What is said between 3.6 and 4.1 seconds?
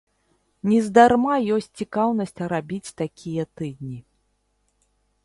тыдні.